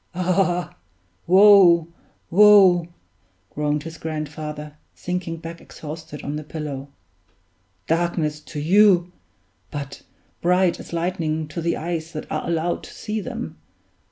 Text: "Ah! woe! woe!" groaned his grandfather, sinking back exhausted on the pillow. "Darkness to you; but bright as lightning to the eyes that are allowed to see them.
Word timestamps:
"Ah! 0.15 0.77
woe! 1.27 1.87
woe!" 2.31 2.87
groaned 3.53 3.83
his 3.83 3.99
grandfather, 3.99 4.75
sinking 4.95 5.37
back 5.37 5.61
exhausted 5.61 6.23
on 6.23 6.37
the 6.37 6.43
pillow. 6.43 6.87
"Darkness 7.85 8.39
to 8.39 8.59
you; 8.59 9.11
but 9.69 10.01
bright 10.41 10.79
as 10.79 10.91
lightning 10.91 11.47
to 11.49 11.61
the 11.61 11.77
eyes 11.77 12.13
that 12.13 12.25
are 12.31 12.47
allowed 12.47 12.81
to 12.85 12.91
see 12.95 13.21
them. 13.21 13.59